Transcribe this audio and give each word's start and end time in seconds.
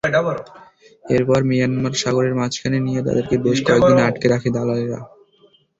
এরপর 1.09 1.39
মিয়ানমার 1.43 1.93
সাগরের 1.93 2.33
মাঝখানে 2.35 2.77
নিয়ে 2.79 3.01
তাদেরকে 3.07 3.35
বেশ 3.37 3.59
কয়েক 3.65 3.81
দিন 3.89 3.99
আটকে 4.07 4.27
রাখে 4.27 4.49
দালালেরা। 4.55 4.99